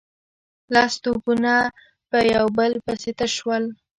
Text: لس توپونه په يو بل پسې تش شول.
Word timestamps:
لس 0.73 0.93
توپونه 1.03 1.53
په 2.09 2.17
يو 2.33 2.45
بل 2.57 2.71
پسې 2.85 3.11
تش 3.17 3.31
شول. 3.39 3.63